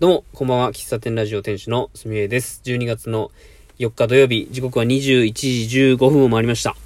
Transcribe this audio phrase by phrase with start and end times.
[0.00, 0.70] どうも、こんばんは。
[0.70, 2.62] 喫茶店ラジオ店主のすみえです。
[2.64, 3.32] 12月の
[3.80, 6.76] 4日土曜日、時刻は21時15分を回りました。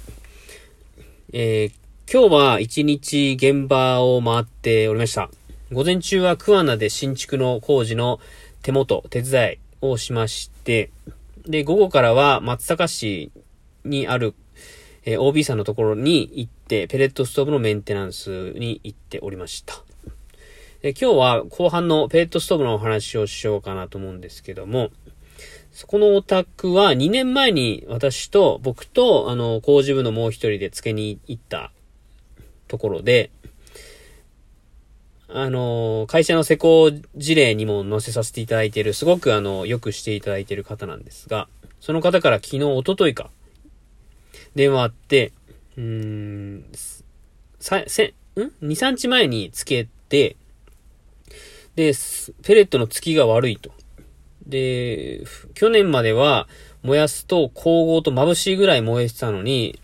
[1.31, 5.29] えー、今日は1日現場を回っておりました。
[5.71, 8.19] 午前中は桑名で新築の工事の
[8.63, 10.89] 手元、手伝いをしまして、
[11.45, 13.31] で、午後からは松阪市
[13.85, 14.33] にある、
[15.05, 19.83] えー、OB さんのところに行って、ペレットストーブのメンテナンスに行っておりました。
[20.83, 24.89] で今日は後半のペットストーブのお話をしようかなと思うんですけども、
[25.71, 31.71] そこのお宅は2年前に私と僕とあの工事部のもう一人で付けに行った
[32.67, 33.31] ところで、
[35.29, 41.47] あの、会社の施工事例にも載せさせていただいている、すごくあの、よくしていただいている方なんですが、
[41.79, 43.31] その方から昨日、おとといか、
[44.53, 45.31] 電話あって、
[45.77, 46.65] うーん、
[47.61, 50.35] さ、せ、ん ?2、3日前につけて、
[51.75, 51.93] で、
[52.43, 53.71] ペレットの付きが悪いと。
[54.45, 55.23] で、
[55.53, 56.47] 去年までは
[56.83, 59.79] 燃やすと光合と眩しいぐらい燃えてたのに、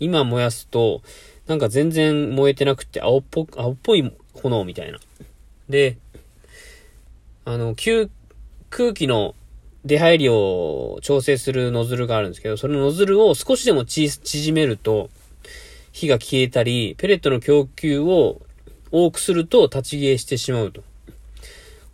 [0.00, 1.02] 今燃やすと、
[1.46, 4.98] なんか全然燃えてなくて青っぽ、青っぽい炎みたいな。
[5.68, 5.96] で、
[7.44, 8.08] あの、空
[8.92, 9.34] 気の
[9.84, 15.10] 出入りを調整するノズルがあるんですけど、そのノズルを少しでも縮めると、
[15.92, 18.40] 火が消えたり、ペレットの供給を
[18.90, 20.82] 多くすると立ち消えしてしまうと。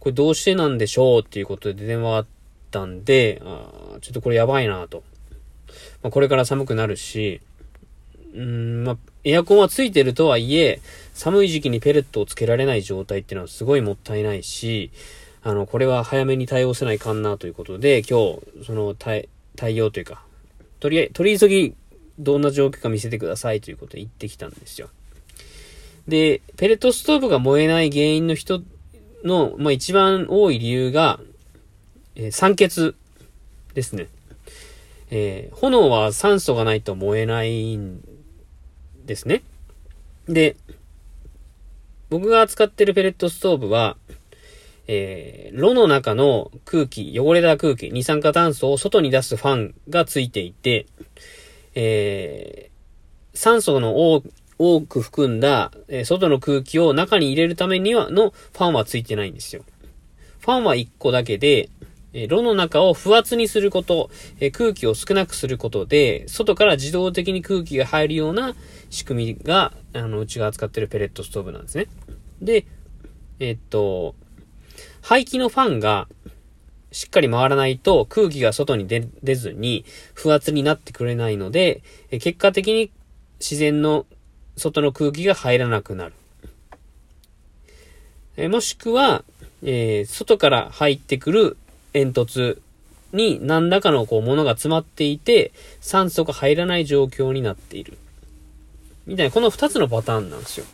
[0.01, 2.27] これどうしてなんでしょうっていうことで電話あっ
[2.71, 5.03] たんで、あちょっとこれやばいなと。
[6.03, 7.41] まあ、これから寒くなるし、
[8.35, 10.81] うん、まあ、エアコンはついてるとはいえ、
[11.15, 14.91] 寒い時期にペレットをつけられない状態っていうのはすごいもったいないし、
[15.43, 20.23] あの、これは早めに対応せないかんなということで、今日、その対、対応というか、
[20.81, 21.75] とりあえず、取り急ぎ、
[22.19, 24.89] どんな状況か見せてくださいということで言ってきたんですよ。
[26.07, 28.63] で、ペレットストーブが燃えない原因の一
[29.25, 31.21] の、まあ、一番多い理由が、
[32.15, 32.95] えー、酸欠
[33.75, 34.09] ですね。
[35.11, 38.03] えー、炎は酸素がないと燃えないん
[39.07, 39.43] ですね。
[40.29, 40.57] で、
[42.11, 43.97] 僕が使ってるペレットストーブは、
[44.87, 50.87] えー、炉の中の空気、汚れた空気、二酸化炭素を外に出すファンがついていて、
[51.75, 54.15] えー、酸素の
[54.59, 59.63] 多く含んだ、え、外の空気を中に入れるためには、のファンはついてないんですよ。
[60.41, 61.71] ファンは1個だけで、
[62.13, 64.11] え、炉の中を不圧にすること、
[64.41, 68.55] え、空気を少なくすることで、外から自動的に空気が入るような
[68.91, 71.87] 仕組みが、あの、うちが扱ってるペレットストーブなんですね。
[72.41, 72.67] で、
[73.41, 74.15] えっと、
[75.03, 76.09] 排気のファンが
[76.91, 82.91] しっかり回らないと空気が外に出ずに不圧になってくれないので、え結果的に
[83.41, 84.07] 自然の
[84.59, 86.13] 外の空気が入らなくなる。
[88.37, 89.25] えもしくは、
[89.63, 91.57] えー、外から入ってくる
[91.93, 92.61] 煙突
[93.13, 97.99] に何らかのこう物が詰まっていて、酸素が入らない状況になっている。
[99.07, 100.67] みたいな、この二つのパターンなんですよ。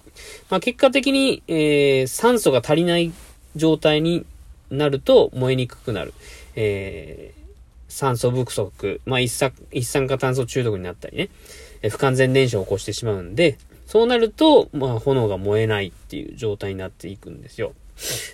[0.51, 3.12] まあ、結果的に、えー、酸素が足りない
[3.56, 4.27] 状態に
[4.71, 6.12] なると燃えにくくなる。
[6.56, 7.45] えー、
[7.89, 11.31] 酸素不足、まあ一酸、一酸化炭素中毒になったりね、
[11.83, 13.56] え不完全燃焼を起こしてしまうんで、
[13.87, 17.75] そうなると、まあ、炎が燃えないっていう状態になっていくんですよ。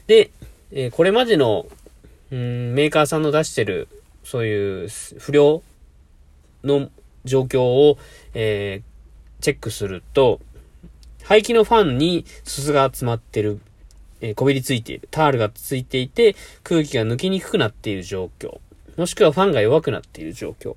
[0.06, 0.30] で、
[0.70, 1.66] えー、これまでの、
[2.30, 3.88] うん、メーカーさんの出してる、
[4.24, 4.88] そういう
[5.18, 5.62] 不良
[6.62, 6.90] の
[7.24, 7.98] 状況を、
[8.34, 10.40] えー、チェックすると、
[11.24, 13.60] 排気のファンに鈴が詰まってる、
[14.20, 18.58] えー、こびりついている、タールがついていて、空気が抜きにくくなっている状況。
[18.96, 20.76] もしくはファンが弱くなっている状況。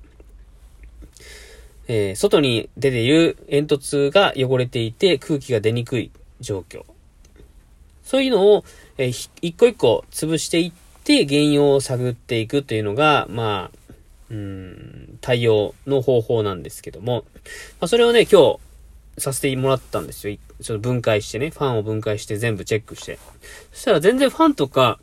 [1.88, 6.84] えー、外に出ている煙突が汚れていて空気が出にくい状況。
[8.02, 8.64] そういうのを、
[8.98, 10.72] えー、一個一個潰していっ
[11.04, 13.94] て原因を探っていくというのが、まあ、
[14.30, 17.24] うん、対応の方法なんですけども、
[17.80, 18.58] まあ、それをね、今
[19.16, 20.36] 日させてもらったんですよ。
[20.62, 23.18] ちょっと分解してね、ファンを分解して全部チェックして。
[23.72, 24.98] そしたら全然ファンとか、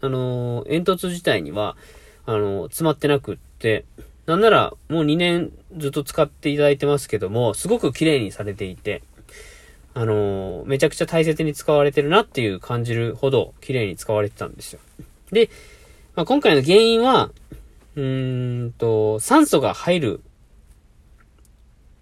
[0.00, 1.76] あのー、煙突自体には、
[2.24, 3.84] あのー、詰まってなくって、
[4.28, 9.02] なんなら、もう2年ずっと使っていただいてますけども、すごく綺麗にされていて、
[9.94, 14.80] あのー、めちゃくちゃ大切に使われてるなっていう感じるほど綺麗に使われてたんですよ。
[15.32, 15.48] で、
[16.14, 17.30] まあ、今回の原因は、
[17.96, 20.20] うーんと、酸素が入る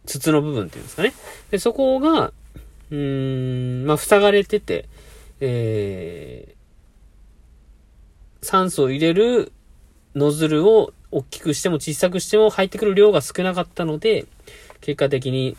[0.04, 1.14] 筒の部分っていうんですかね。
[1.52, 2.32] で、そこが、
[2.90, 4.88] うーん、まあ、塞がれてて、
[5.38, 9.52] えー、酸素を入れる
[10.16, 14.26] ノズルを大きくしても小さくしても入ってくる量が少なかったので、
[14.82, 15.56] 結果的に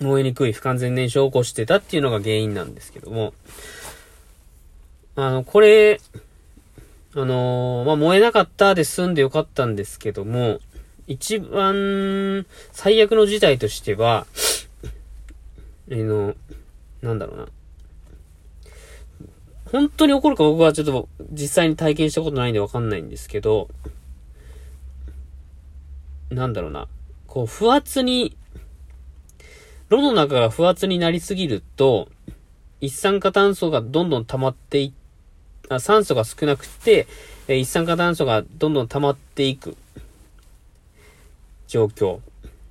[0.00, 3.34] 燃えにくい不完全燃焼を起こしてたっていうのが原因なんですけども、
[5.16, 6.00] あの、これ、
[7.14, 10.60] あのー、まあ、燃えなかったで済んでよかったんですけども、
[11.08, 14.28] 一番最悪の事態としては、
[15.90, 16.36] えの、
[17.02, 17.48] なんだろうな。
[19.72, 23.68] 本当に起こるか僕はちょっと実際に体験したことないんでわかんないんですけど、
[26.30, 26.88] なんだろうな。
[27.26, 28.36] こう、不圧に、
[29.88, 32.08] 炉の中が不圧になりすぎると、
[32.80, 34.92] 一酸化炭素がどんどん溜まってい
[35.68, 37.06] あ、酸素が少なくて、
[37.48, 39.76] 一酸化炭素がどんどん溜まっていく
[41.66, 42.20] 状況。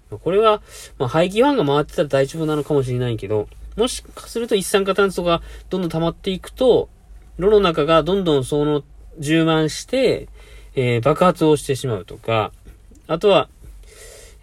[0.10, 0.62] これは、
[0.98, 6.90] まあ、排気ファンが回ってたら大丈夫なのかもしれないけど、もしかすると一酸化炭素がどんどん溜まっていくと、
[7.38, 8.84] 炉の中がどんどんその
[9.20, 10.28] 充満して、
[10.76, 12.52] えー、爆発をしてしまうとか、
[13.08, 13.50] あとは、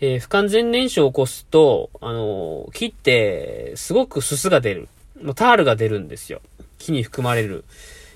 [0.01, 4.89] えー、不完全燃焼を起こすと、あのー、木ってすごくすすが出る。
[5.35, 6.41] タールが出るんですよ。
[6.79, 7.65] 木に含まれる、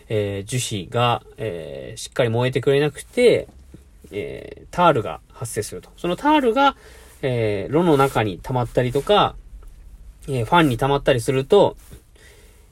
[0.09, 3.49] え樹脂が、えしっかり燃えてくれなくて、
[4.11, 5.91] えタールが発生すると。
[5.97, 6.77] そのタールが、
[7.23, 9.37] え、炉の中に溜まったりとか、
[10.29, 11.77] え、ファンに溜まったりすると、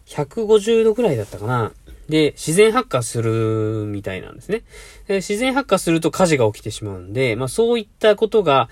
[0.07, 1.73] 150度くらいだったかな。
[2.09, 4.63] で、自然発火するみたいなんですね。
[5.09, 8.69] で自然発火すると火事が起きてしまうんで、まあそういったことが、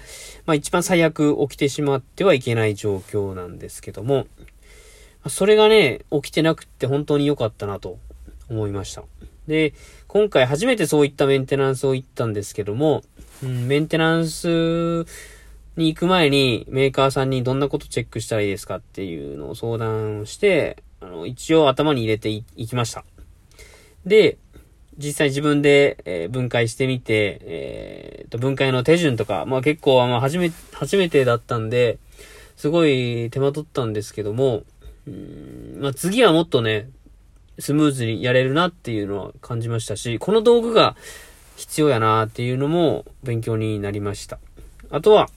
[0.47, 4.27] まあ一番最悪起きてしまってはいけない状況なんですけども、
[5.29, 7.99] それがね、起きてなくって本当に良かったなと
[8.49, 9.03] 思いました。
[9.47, 9.75] で、
[10.07, 13.03] 今回初めてそういったメンテナンスを行ったんですけども、
[13.43, 15.07] うん、メンテナンス
[15.77, 23.05] に行く前にメーカーさんにどんなことチェックしたらいいですかっていうのを相談して、あの、一応頭に入れていきました。
[24.06, 24.39] で、
[24.97, 31.99] 実際自分で、え、分解してみて、えー、と、分解の手順とか、まあ結構、あ初め、初めてだったんで、
[32.56, 34.62] すごい手間取ったんですけども、
[35.06, 36.89] うん、まあ次はもっとね、
[37.59, 40.97] スムーズにやれるなっていうのは感じましたし、この道具が
[41.57, 44.39] 必要やなっていうのも勉強になりました。
[44.91, 45.29] あとは、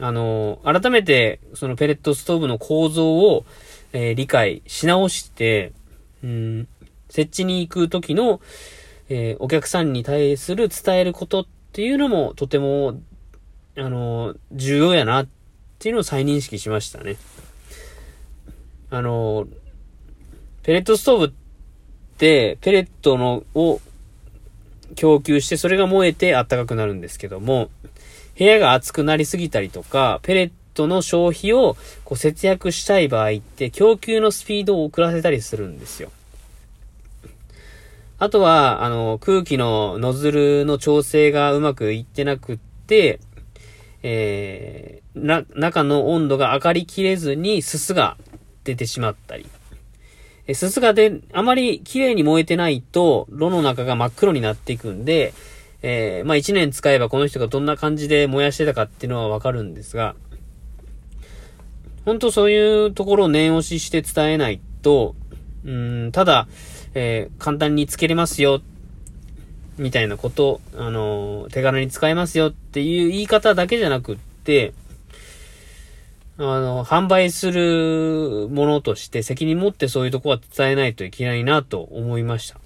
[0.00, 3.44] あの、改めて、そのペレットストーブの構造を、
[3.92, 5.72] えー、理解し直して、
[6.22, 6.68] うん、
[7.08, 8.40] 設置に行く時の、
[9.08, 13.00] えー、お客さんに対する伝えることっていうのもとても、
[13.76, 15.28] あの、重要やなっ
[15.78, 17.16] ていうのを再認識しましたね。
[18.90, 19.46] あの、
[20.62, 21.30] ペレットストーブっ
[22.18, 23.80] て、ペレットの、を
[24.96, 27.70] 供給して、それが燃えて暖かくなるんですけども、
[28.38, 36.10] 部屋が暑くなりすぎたりとか、ペレットの消費をこう節約したい場合って、供給のスピードを遅らせたりするんですよ。
[38.18, 43.20] あとは、あの、空気のノズルの調整がうまくいってなくって、
[44.02, 48.16] えー、な、中の温度が上がりきれずにすすが
[48.64, 49.46] 出てしまったり。
[50.48, 55.32] え、すすがで、あまり綺麗に燃えてないと、炉の中が真っ黒になっていくんで、
[55.82, 60.16] えー、まあ一年使えばこの人がどんな感じで燃やしてたかっていうのはわかるんですが、
[62.04, 65.14] 本当そういうところを念押しして伝えないと、
[65.64, 66.48] うん、ただ、
[66.98, 68.60] えー、簡単につけれますよ、
[69.78, 74.72] みたいなこと、あのー、手軽に使えますよっていう言い方だけじゃなくって、
[76.38, 82.60] あの、販売するものとして責任持ってそういうとこは伝えないといけないなと思いました。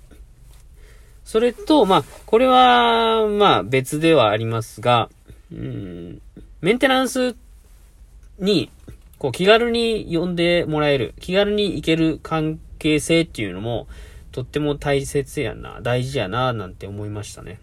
[1.24, 5.08] それと、まあ、これは、まあ、別ではありますが、
[5.52, 6.20] うん、
[6.60, 7.36] メンテナンス
[8.38, 8.70] に、
[9.18, 13.86] こう、気軽に呼んでもらえる、気軽に行ける関係性っていうのも、
[14.32, 17.60] とっても大切やな、大事やな、なんて思いましたね。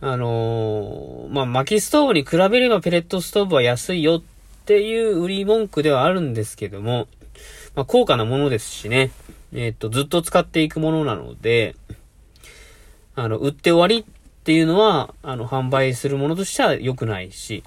[0.00, 4.22] あのー、まあ、薪ストーブに比べればペレットストーブは安いよっ
[4.66, 7.08] ていう売り文句ではあるんですけども、
[7.74, 9.10] まあ、高価なものですしね。
[9.54, 11.76] えっ、と、ずっと使っていくものなので、
[13.14, 17.62] あの、売って終わりっていうのは、あの、販売するものとしては良くないし、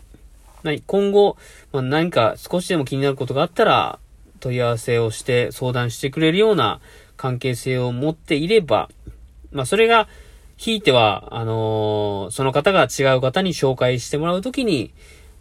[0.86, 1.38] 今後、
[1.72, 4.00] まあ、何か少しでも気になることがあったら、
[4.40, 6.82] 問い合わせをして相談してくれるような
[7.18, 8.90] 関係性を持っていれば、
[9.52, 10.08] まあ、それが、
[10.58, 14.92] ひいては、あのー、その方が違う方に紹介してもらうときに、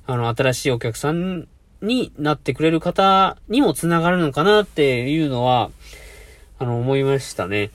[0.06, 1.48] あの、新しいお客さん
[1.82, 5.70] になってくれる方にも繋がるのかなっていうのは、
[6.60, 7.70] あの、思いましたね。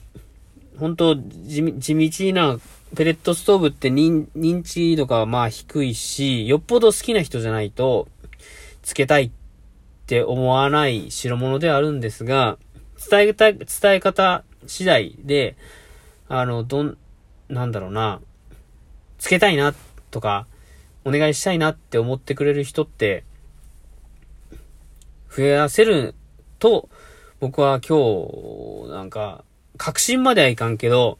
[0.78, 2.58] 本当地地道な
[2.96, 8.08] ペレットストーブって認認知度がまあ低いし、よっぽど好きな人じゃないと、
[8.82, 9.30] つけたいっ
[10.04, 12.58] って思わない代物ではあるんですが、
[13.10, 15.56] 伝えた、伝え方次第で、
[16.28, 16.98] あの、どん、
[17.48, 18.20] なんだろうな、
[19.18, 19.74] つけたいな
[20.10, 20.46] とか、
[21.06, 23.24] お願いしたいなって思ってくれる人って、
[25.34, 26.14] 増やせる
[26.58, 26.88] と
[27.40, 27.98] 僕は今
[28.86, 29.44] 日、なんか、
[29.76, 31.18] 確信まではいかんけど、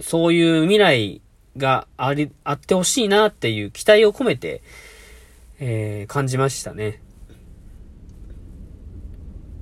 [0.00, 1.22] そういう未来
[1.56, 4.62] があり、あってほしいなっていう期待を込めて、
[5.60, 7.02] えー、感じましたね。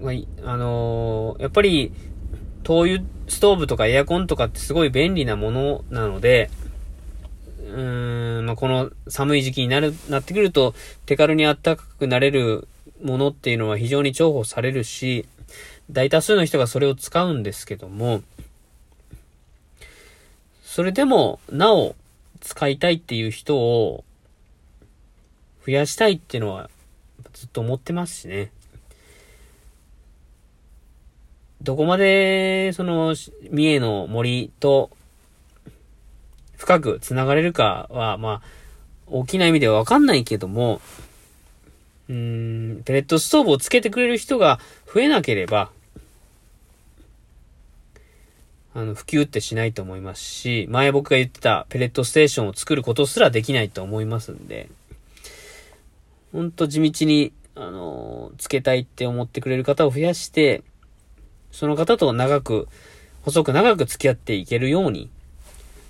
[0.00, 1.93] まあ、あのー、やっぱり、
[2.62, 6.50] 灯油ストーブとかエアコンとかってすごい便利なものなので、
[7.61, 10.75] うーん、まあ、この寒い時期になる、なってくると、
[11.07, 12.69] 手軽に暖かくなれる
[13.03, 15.26] ものっていうのは非常に重宝されるし、
[15.91, 18.23] 大多数の人がそれを使うんですけども、
[20.65, 21.95] それでも、なお、
[22.41, 24.05] 使いたいっていう人を、
[25.65, 26.71] 増やしたいっていうのは、
[27.33, 28.50] ずっと思ってますしね。
[31.62, 33.14] どこまで、その、
[33.50, 34.90] 三重の森と、
[36.56, 38.42] 深く繋がれるかは、まあ、
[39.06, 40.80] 大きな意味ではわかんないけども、
[42.08, 44.60] うん、ペレットストーブをつけてくれる人が
[44.92, 45.70] 増えなければ、
[48.75, 54.68] あの、普及ってしないと思いますし、前僕が言ってたペレットステーションを作ることすらできないと思いますんで、
[56.32, 60.62] ほんと地道に、あの、つけたいって思ってくれる方を増やして、
[61.56, 62.68] その方と長く、
[63.22, 65.08] 細く長く付き合っていけるように、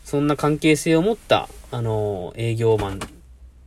[0.04, 3.00] そんな関係性を持った、あの、営業マン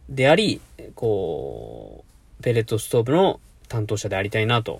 [0.07, 0.61] であり、
[0.95, 2.05] こ
[2.39, 4.79] う、ペレットストーブの担当者でありたいなと、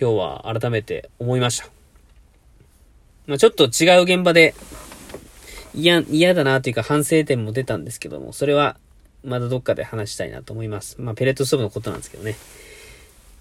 [0.00, 1.68] 今日は改めて思いました。
[3.26, 4.54] まあ、ちょっと違う現場で、
[5.74, 8.78] 嫌、嫌だなというか反省点も出たんですけども、それは
[9.24, 10.98] まだどっかで話したいなと思います。
[11.02, 12.34] まあ、ペレットストーブのことなんですけどね。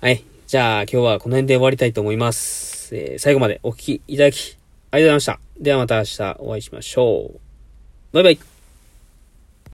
[0.02, 0.22] はい。
[0.48, 2.75] じゃあ、今日はこの辺で終わりたいと思います。
[2.94, 4.58] えー、最後までお聴きいただき、
[4.92, 5.40] ありがとうございました。
[5.60, 7.40] ではまた明日お会いしましょう。
[8.12, 8.55] バイバイ。